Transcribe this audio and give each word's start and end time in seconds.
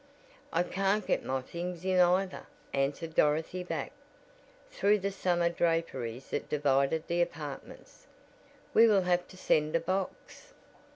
"I 0.51 0.63
can't 0.63 1.05
get 1.05 1.23
my 1.23 1.43
things 1.43 1.85
in 1.85 1.99
either," 1.99 2.47
answered 2.73 3.13
Dorothy 3.13 3.61
back, 3.63 3.91
through 4.71 4.97
the 4.97 5.11
summer 5.11 5.47
draperies 5.47 6.31
that 6.31 6.49
divided 6.49 7.05
the 7.05 7.21
apartments. 7.21 8.07
"We 8.73 8.87
will 8.87 9.01
have 9.03 9.27
to 9.27 9.37
send 9.37 9.75
a 9.75 9.79
box." 9.79 10.53